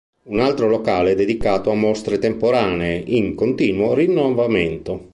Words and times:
Un 0.23 0.39
altro 0.39 0.67
locale 0.67 1.11
è 1.11 1.15
dedicato 1.15 1.69
a 1.69 1.75
mostre 1.75 2.17
temporanee, 2.17 3.03
in 3.05 3.35
continuo 3.35 3.93
rinnovamento. 3.93 5.09